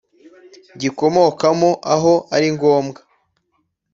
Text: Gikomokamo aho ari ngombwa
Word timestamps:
Gikomokamo 0.79 1.69
aho 1.93 2.13
ari 2.35 2.47
ngombwa 2.55 2.99